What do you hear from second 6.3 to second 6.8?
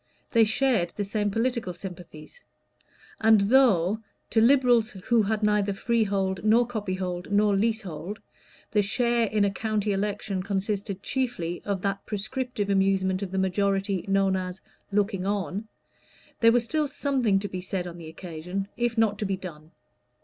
nor